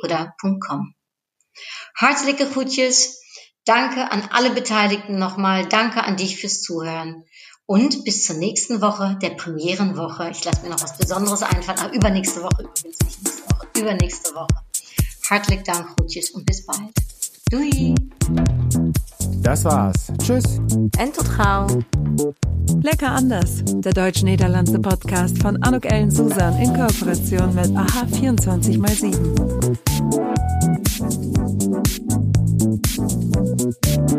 oder 0.04 0.36
.com. 0.68 0.96
Hartelijke 1.96 2.46
groetjes. 2.46 3.22
Danke 3.66 4.12
an 4.12 4.30
alle 4.32 4.52
Beteiligten 4.52 5.20
nochmal. 5.20 5.68
Danke 5.68 6.04
an 6.04 6.18
dich 6.18 6.38
fürs 6.38 6.62
Zuhören. 6.62 7.24
Und 7.66 8.04
bis 8.04 8.26
zur 8.26 8.36
nächsten 8.38 8.82
Woche, 8.82 9.18
der 9.22 9.30
Premierenwoche. 9.32 10.30
Ich 10.32 10.44
lasse 10.44 10.64
mir 10.64 10.70
noch 10.70 10.82
was 10.82 10.98
Besonderes 10.98 11.44
einfallen. 11.44 11.80
Aber 11.80 11.94
übernächste 11.94 12.42
Woche 12.44 12.64
übrigens, 12.64 12.98
nicht 13.06 13.24
nächste 13.24 13.44
Woche, 13.50 13.68
übernächste 13.78 14.36
Woche. 14.36 14.48
Hartelijk 15.30 15.64
Dank, 15.64 15.96
groetjes 15.96 16.32
und 16.32 16.46
bis 16.46 16.66
bald. 16.66 16.92
Doei. 17.50 17.96
Das 19.42 19.64
war's. 19.64 20.12
Tschüss. 20.22 20.60
En 20.98 21.14
tot 21.14 21.30
gauw. 21.38 21.82
Lecker 22.82 23.12
anders. 23.12 23.64
Der 23.66 23.94
deutsch-niederlandse 23.94 24.80
Podcast 24.80 25.42
von 25.42 25.62
Anuk 25.64 25.86
Ellen 25.86 26.12
Susan 26.12 26.62
in 26.62 26.74
Kooperation 26.74 27.56
mit 27.56 27.74
AHA 27.76 28.04
24x7. 28.12 30.31
We'll 33.64 34.11